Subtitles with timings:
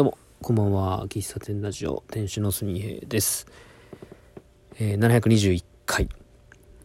[0.00, 1.06] どうも、こんばんは。
[1.08, 3.46] 喫茶店ラジオ、店主のすみへいです。
[4.78, 6.08] えー、721回。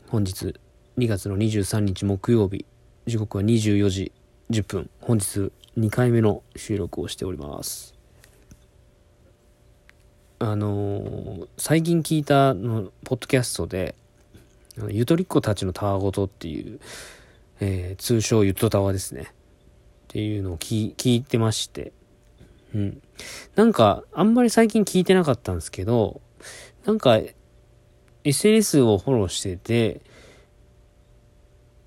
[0.10, 0.54] 本日、
[0.98, 2.66] 2月の23日木曜日、
[3.06, 4.12] 時刻は24時
[4.50, 4.90] 10分。
[5.00, 7.96] 本日、2回目の収録をしております。
[10.40, 13.96] あのー最近聞いたの、ポッドキャストで、
[14.90, 16.82] ゆとりっ子たちのたわごとっていう、
[17.62, 19.28] えー通称ゆとたわですね。
[19.30, 21.94] っていうのを聞聞いてまして、
[22.76, 23.02] うん。
[23.56, 26.22] なんか、あんまり最近聞いてなかったんですけど、
[26.86, 27.20] なんか、
[28.24, 30.02] SNS をフォローしてて、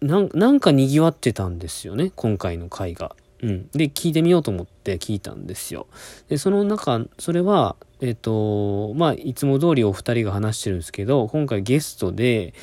[0.00, 3.16] なんなんか賑わってたんですよね、今回の回が。
[3.42, 3.68] うん。
[3.70, 5.86] で、聞いてみようと思って聞いたんですよ。
[6.28, 12.54] で、その中、それは、えっ、と、まあ、いつも通りお二人が話してるんですけど、今回ゲストで、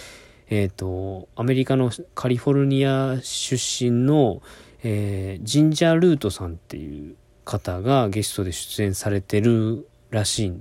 [0.50, 4.42] えっ、と、アメリカのカリフォルニア出身の、
[4.84, 10.54] えージンジャールートさんっていう方がゲストで出演されてるらしい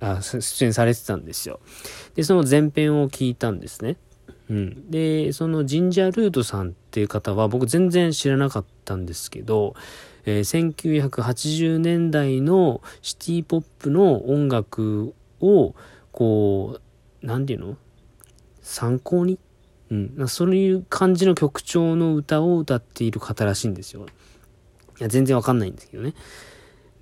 [0.00, 1.60] あ出演されてたんですよ。
[2.14, 3.96] でその前編を聞いたんですね。
[4.50, 4.90] うん。
[4.90, 9.74] でそのジンジャールートさんっていう方は僕全然知らなかったんですけど、
[10.26, 15.74] えー1980年代のシティポップの音楽を
[16.10, 16.80] こ
[17.22, 17.76] う何て言うの？
[18.60, 19.38] 参考に？
[19.90, 24.06] うん、そういう感じの曲調の歌を歌っている方らしいんですよ。
[24.98, 26.14] いや、全然わかんないんですけどね。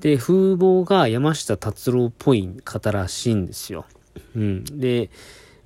[0.00, 3.84] で、風貌が山下達郎っぽい方らしいんですよ。
[4.34, 4.64] うん。
[4.64, 5.10] で、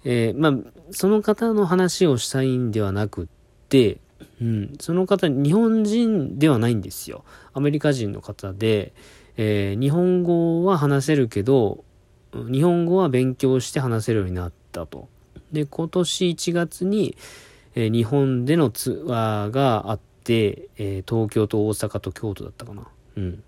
[0.05, 3.27] えーまあ、その方の話をしたいんではなくっ
[3.69, 4.01] て、
[4.41, 7.25] うん、その方、日本人ではないんですよ。
[7.53, 8.93] アメリカ人の方で、
[9.37, 11.85] えー日本語は話せるけど、
[12.33, 15.09] 日本語は勉強して話せるようになったと。
[15.53, 17.17] で、今年1月に、
[17.75, 22.87] えー日本でのツアーがあって、えー東京と大阪と京都だったかな。
[23.17, 23.43] うん。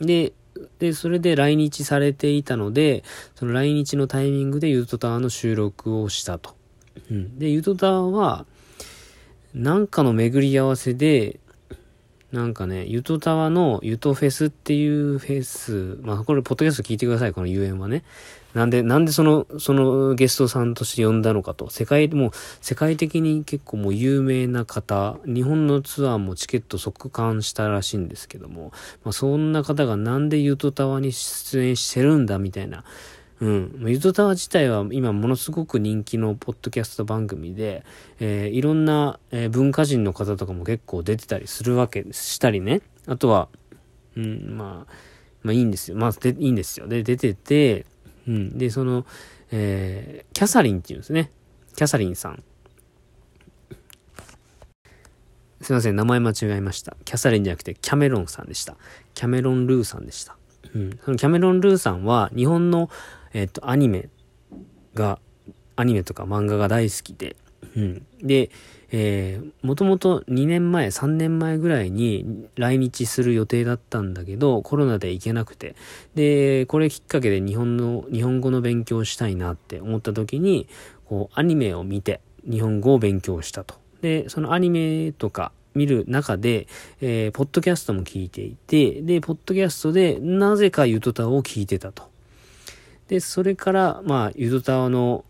[0.00, 0.32] で、
[0.78, 6.54] で、それで来日されていたので、その来日のタイミングでユートタワーの収録をしたと。
[7.10, 7.38] うん。
[7.38, 8.46] で、ユートタワーは、
[9.54, 11.38] なんかの巡り合わせで、
[12.32, 18.04] なんかね、ユトタワのユトフェスっていうフェス、まあこれポッドキャスト聞いてください、この UN はね。
[18.54, 21.70] なんで、なんでその、そのゲストさんとして呼んだのかと。
[21.70, 22.30] 世界、もう
[22.60, 28.72] 世界的に結構もう有名な方、日本のツアーもチケット即完したらしいんですけども、
[29.04, 32.84] まあそんな方がなんでユトタワに出演してるんだみたいな。
[33.40, 33.76] うん。
[33.78, 37.84] まあユトタワ自体は今ものすごく人気のポッドキャスト番組で、
[38.18, 42.12] えーいろんな、えー文化人の方とかも結構出てたりするわけで。
[42.12, 42.82] したりね。
[43.06, 43.48] あとは、
[44.16, 44.92] うん、まあ、
[45.42, 45.96] まあいいんですよ。
[45.96, 46.86] まあ、でいいんですよ。
[46.86, 47.86] で、出てて、
[48.28, 48.58] うん。
[48.58, 49.06] で、その、
[49.50, 51.30] えーキャサリンっていうんですね。
[51.76, 52.42] キャサリンさん。
[55.62, 56.96] すいません、名前間違えました。
[57.04, 58.76] キャサリンじゃなくて、キャメロンさんでした。
[59.14, 60.36] キャメロン・ルーさんでした。
[60.74, 60.98] うん。
[61.04, 62.88] そのキャメロン・ルーさんは、日本の、
[63.32, 64.08] えっ、と、アニメ
[64.94, 65.18] が、
[65.76, 67.36] アニメとか漫画が大好きで、
[67.76, 68.06] うん。
[68.22, 68.50] で、
[68.92, 75.76] えー、もともと2年前、3年前ぐらいに来日する予定だったんだけど、コロナで行けなくて。
[76.14, 80.68] で、これきっかけで日本の、日本語の勉強をしたいなって思った時に、
[81.04, 82.20] こう、アニメを見て、
[82.50, 83.76] 日本語を勉強したと。
[84.02, 86.66] で、そのアニメとか見る中で、
[87.00, 92.09] えー、ポッドキャストも聞いていて、で、ポッドキャストでなぜかゆとたを聞いてたと。
[93.10, 95.24] で、それから、まあ、ゆとたわの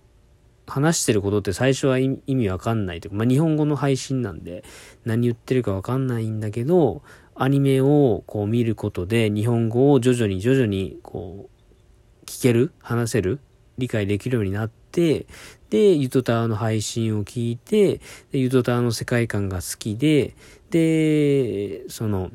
[0.67, 4.65] 話してることって最初は意味意味わかんないというか、まあ、日本語の配信なんで
[5.07, 7.03] 何言ってるかわかんないんだけど、
[7.35, 13.41] アニメをこう見ることで日本語を徐々に徐々にこう聞ける、話せる、
[13.79, 15.25] 理解できるようになって、
[15.71, 20.37] で、ゆとたわの配信を聞いて、でゆとたわの世界観が好きで、
[20.69, 22.31] で、その、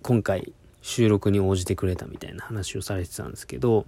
[0.00, 3.84] 今回収録に応じてくれたみたいな話をされてたんですけど、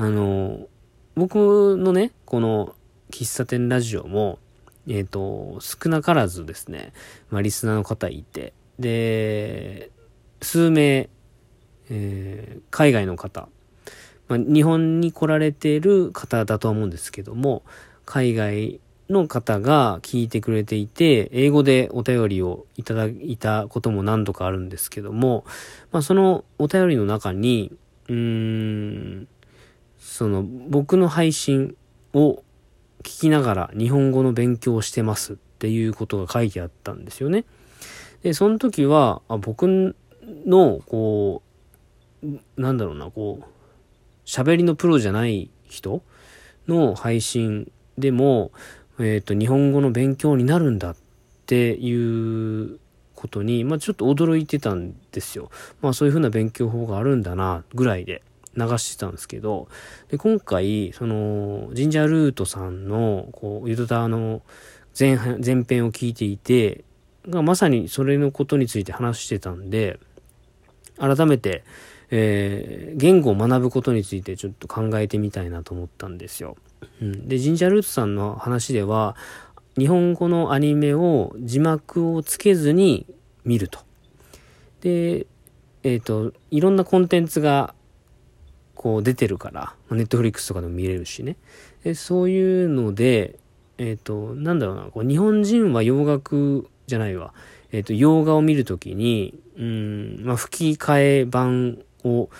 [0.00, 0.66] あの、
[1.14, 2.74] 僕のね、この
[3.10, 4.38] 喫茶店ラジオも、
[4.88, 6.94] えっ、と、少なからずですね、
[7.28, 9.90] まあ、リスナーの方いて、で、
[10.40, 11.10] 数名、
[11.90, 13.50] えー海外の方、
[14.28, 17.62] まあ、日本に来られている方だとは思うんですけども、
[18.06, 18.80] 海外
[19.10, 25.44] の方が聞いてくれていて、英語でお便りをいただいたことも何度かあるんですけども、
[25.92, 27.70] まあ、そのお便りの中に、
[28.08, 29.28] うーん、
[30.00, 31.76] その僕の配信
[32.14, 32.42] を
[33.02, 37.44] 聞きながら日本語の勉強をしてますっていうことが書いてあったんですよね。
[38.22, 39.94] で、その時は、あ僕
[40.46, 41.42] の、こ
[42.22, 42.26] う、
[42.60, 43.44] なんだろうな、こう、
[44.26, 46.02] 喋りのプロじゃない人
[46.68, 48.52] の配信でも、
[48.98, 50.96] えっ、と、日本語の勉強になるんだっ
[51.46, 52.78] ていう
[53.14, 55.50] ことに、まあ、ちょっと驚いてたんですよ。
[55.80, 58.22] まあ、そういうふうな勉強法があるんだな、ぐらいで
[58.60, 59.68] 流してたんですけど、
[60.08, 64.42] で、今回、その、ジンジャールートさんの、こう、ユドタの
[64.98, 66.84] 前前編を聞いていて、
[67.28, 69.98] がまさにそれのことについて話してたんで、
[70.98, 71.64] 改めて、
[72.10, 76.56] えー、言語を学ぶことについてちょっと考えてみたいなと思ったんですよ。
[77.00, 79.16] うん、で、ジンジャールートさんの話では、
[79.78, 83.06] 日本語のアニメを字幕をつけずに
[83.44, 83.80] 見ると。
[84.80, 85.26] で、
[85.82, 87.74] えっ、ー、と、いろんなコンテンツが
[88.80, 91.36] こう出てるから、ネットフリックスとかでも見れるしね。
[91.84, 93.38] でそういうので、
[93.76, 97.34] えっ、ー、と、なんだろうな、こう日本人は洋楽じゃないわ。
[97.72, 102.30] えっ、ー、と、洋画を見るときに、うん、まあ、吹き替え版を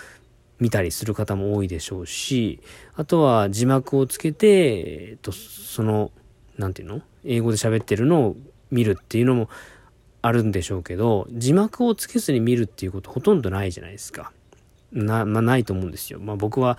[0.59, 2.59] 見たりする方も多いでしょうし、
[2.95, 6.09] あとは字幕をつけて、えっ、と、その、
[6.57, 7.01] なんていうの？
[7.23, 8.35] 英語で喋ってるのを
[8.71, 9.47] 見るっていうのも
[10.23, 14.31] あるんでしょうけど、字幕をつけずに見るっていうことほとんどないじゃないですか。
[14.91, 16.19] な、まあ、ないと思うんですよ。
[16.19, 16.77] まあ、僕は、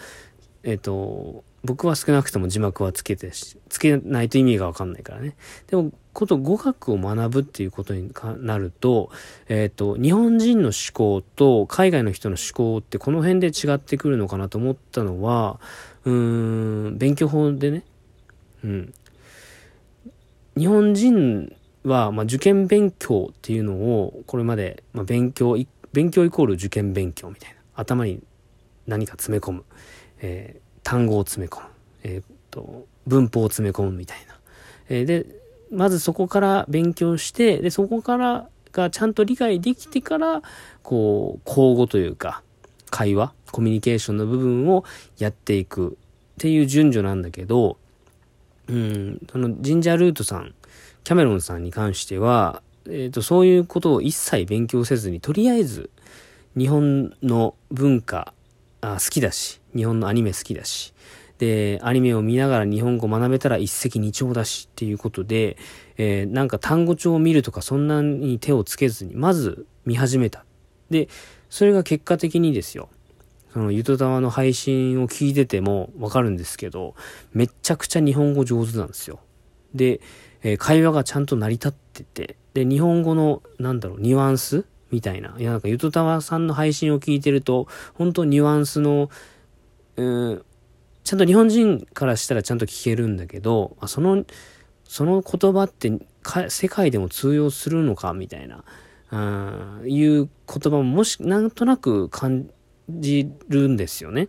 [0.62, 5.37] えっ、と、僕は少なくとも字幕はつけてつけないと意味がわかんないからね。
[5.69, 9.11] でも、こと語学を学ぶっていうことになると、
[9.49, 15.61] えっ、ー、と、日本人の思考と海外の人の思考ってこの辺で違ってくるのかなと思ったのは、
[16.05, 17.85] うーん、勉強法でね、
[18.65, 18.94] うん。
[20.58, 21.55] 日本人
[21.85, 25.56] は、まあ、受験勉強っていうのを、これまで、まあ、勉強、
[25.93, 27.62] 勉強イコール受験勉強みたいな。
[27.74, 28.22] 頭に
[28.86, 29.64] 何か詰め込む。
[30.20, 31.66] えー単語を詰め込む。
[32.04, 34.38] えー、っと、文法を詰め込むみたいな。
[34.88, 35.26] えー、で、
[35.70, 40.42] まずそこから勉強して、で、そこからがちゃんと理解できてから、
[40.82, 42.42] こう、口語というか、
[42.90, 44.84] 会話、コミュニケーションの部分を
[45.19, 45.94] やっていくっ
[46.38, 47.78] ていう順序なんだけど、
[48.69, 50.54] うん、そのジンジャールートさん、
[51.04, 55.90] キャメロンさんに関しては、えっ、ー、と、そういうことを一切勉強せずに、とりあえず、
[56.56, 58.34] 日本の文化
[58.81, 60.93] あ好きだし、日本のアニメ好きだし、
[61.38, 65.56] で、アニメを見ながら日本語学べたら一石二鳥だしっていうことで、
[65.96, 70.44] えー、なんか単語帳を見るとかそんなに手をつけずに、まず見始めた。
[70.90, 71.08] で、
[71.49, 72.88] それが結果的にですよ。
[73.52, 76.94] そのゆとたわの配信を聞いててもわかるんですけど、
[77.32, 79.20] めっちゃくちゃ日本語上手なんですよ。
[79.75, 80.00] で、
[80.43, 85.35] えー、会話がちゃんと成り立ってて、で、日本語の、なんだろう、ニュアンスみたいな。
[85.39, 89.11] いや、なんか、ゆとたわさんの配信を聞いてると、本当ニュアンスの、
[89.97, 90.44] うん、
[91.03, 94.25] ちゃんと日本人からしたらちゃんと聞けるんだけど、あその、
[94.85, 95.91] その言葉って
[96.49, 98.65] 世界でも通用するのかみたいな、
[99.11, 102.49] あいう言葉ももし、なんとなく感
[102.89, 104.29] じるんですよね。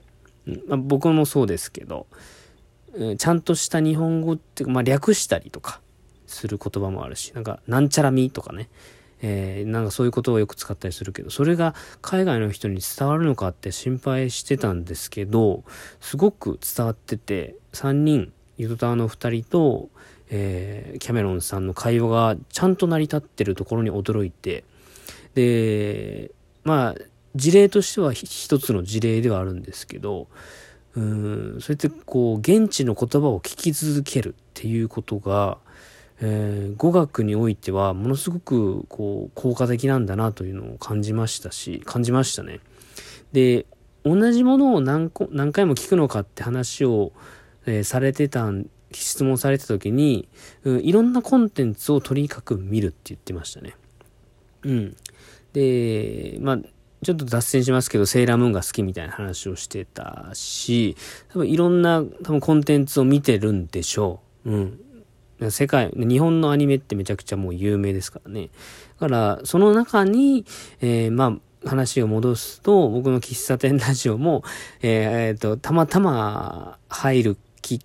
[0.68, 2.07] まあ、僕もそうですけど、
[2.95, 5.81] うんちゃんとした日本語っていうか、まあ、略したりとか
[6.27, 8.69] する言葉もあるし、なんか、なんちゃらみとかね。
[9.25, 15.63] えー、なんかそういうことをよく使ったりするけど、それが海外の人に伝わるのかって心配してたんですけど、
[16.01, 19.89] すごく伝わってて、3人、ユドタワの2人と、
[20.29, 24.65] えー、キャメロンさんの会話がちゃんと成り立ってるところに驚いて、
[25.35, 26.31] で、
[26.65, 26.95] まあ、
[27.33, 30.27] 事例としては一つの事例ではあるんですけど、
[30.95, 35.59] うん、そうやってこう、現地の言葉を聞き続けるっていうことが、
[36.21, 42.60] えー、語学においてはものすごくこう効果的なんだなというのを感じましたし、感じましたね。
[43.31, 43.65] で、
[44.04, 47.13] 同じものを何何回も聞くのかって話を、
[47.65, 48.51] えー、されてた
[48.91, 50.27] 質問されてた時に、
[50.63, 53.75] うん、いろんなコンテンツをとにかく見るって言ってましたね。
[54.63, 54.96] うん。
[55.53, 56.60] で、まあ、
[57.03, 60.96] ちょっと脱線しますけど、セーラームーンが好きみたいな話をしてたし、
[61.29, 64.51] 多分いろんな多分コンテンツを見てるんでしょう。
[64.51, 64.79] うん。
[65.51, 68.50] 世界、日本のアニメってめちゃくちゃもう有名ですからね。
[69.00, 70.45] だから、その中に、
[70.81, 74.43] えー、まあ、話を戻すと、僕の喫茶店ラジオも、
[74.81, 77.81] えー、えー、と、たまたま入るき、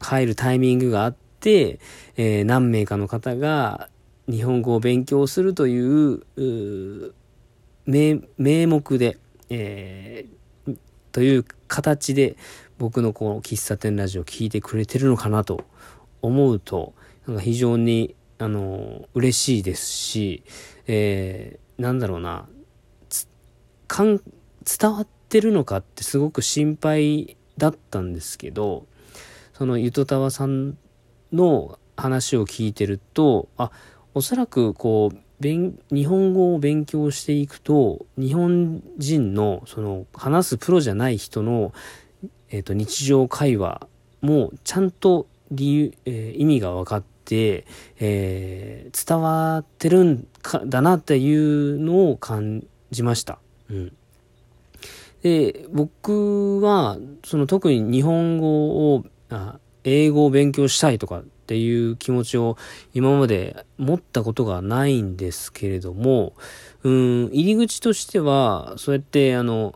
[0.00, 1.78] 入るタイミングがあって、
[2.16, 3.88] えー、何名かの方が
[4.28, 7.14] 日本語を勉強するという、う
[7.86, 9.18] 名、名目で、
[9.48, 10.76] えー、
[11.12, 12.36] という形で
[12.78, 15.64] 僕のこの喫茶店ラジオを聞いてくれてるのかなと
[16.26, 16.94] 思うと、
[17.26, 20.42] なんか非常に、あの、嬉しいですし、
[20.86, 22.46] えー、なんだろうな、
[23.86, 24.20] かん、
[24.78, 28.86] 伝わってるのかってすごく心配だったんですけど、
[29.54, 30.76] そのゆとたわさん
[31.32, 33.70] の話を聞いてると、あ、
[34.14, 41.72] おそらくこう、勉日本語を勉強していくと、日本人のその話すプロじゃない人の、
[42.48, 43.86] えっ、ー、と日常会話
[44.22, 47.66] もちゃんと理由、えー、意味が分かって、
[47.98, 53.38] えー、伝わってるんかだなっていうのを感じました。
[53.70, 53.92] うん。
[55.22, 62.56] で、僕は、その特に日本語を、あ英語を勉強したいとかっていう気持ちを
[62.92, 66.34] 今まで持ったことがないんですけれども、
[66.82, 69.74] うん、入り口としては、そうやってあの、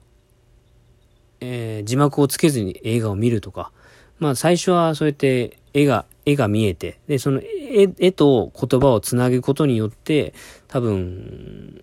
[1.41, 3.71] えー、字幕をつけずに映画を見るとか、
[4.19, 10.35] まあ最初はそうやって絵が、絵が見えて、で、その絵絵と言葉をつなぐことによって、
[10.69, 11.83] 多分、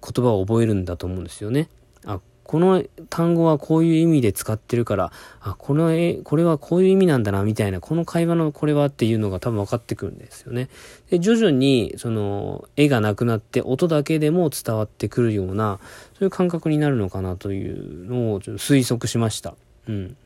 [0.00, 1.68] 言葉を覚えるんだと思うんですよね。
[2.04, 10.70] あ、この単語はこういう意味で使ってるから、あ、この絵、これはこういう意味なんだな、みたいな、この会話のこれはっていうのが多分分かってくるんですよね。
[11.10, 15.78] で、徐々に、その、絵がなくなって音だけでも伝わってくるような、
[16.14, 19.54] そういう感覚になるのかなというのをちょっと推測しました。
[19.86, 20.16] うん。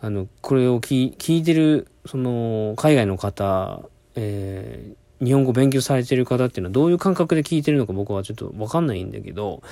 [0.00, 3.82] あの、これを聞いてる、その、海外の方、
[4.14, 9.62] えー、日本語勉強されてる方っていうのはどういう感覚で聞いてるのか僕はちょっとわかんないんだけど、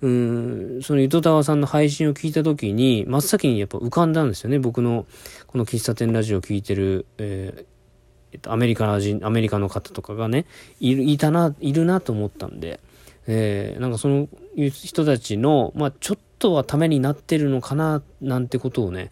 [0.00, 4.58] うん、その糸田さんの配信を聞いた時に、真っ先にやっぱ浮かんだんですよね。
[4.58, 5.06] 僕の
[5.46, 7.66] この喫茶店ラジオを聞いてる、えー、
[8.32, 10.46] え、アメリカ人、アメリカの方とかがね、
[10.80, 12.80] いる、いたな、いるなと思ったんで、
[13.26, 19.10] えー、なんかその人たちの、まあちょっとはためになってるのかな、なんてことをね、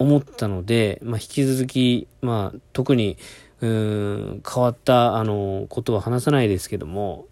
[0.00, 3.18] 思ったので、まあ引き続き、まあ特に、
[3.60, 7.26] うん、変わった、あの、ことは話さないですけども、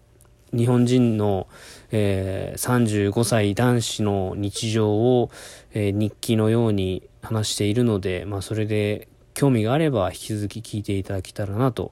[0.55, 1.47] 日本人の、
[1.91, 5.31] えー、35歳男子の日常を、
[5.73, 11.91] えー、日記のように話しているので、まあ、それで興味があれば引き続き聞いていただけたらなと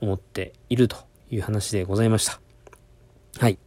[0.00, 0.96] 思っていると
[1.30, 2.40] いう話でございました。
[3.38, 3.58] はい。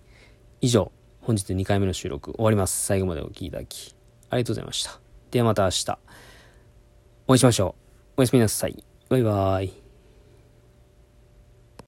[0.59, 0.91] 以上、
[1.21, 2.85] 本日2回目の収録終わります。
[2.85, 3.95] 最後までお聴きいただき、
[4.29, 4.99] ありがとうございました。
[5.29, 5.97] ではまた明日、
[7.27, 8.13] お会いしましょう。
[8.17, 8.83] おやすみなさい。
[9.09, 9.80] バイバーイ。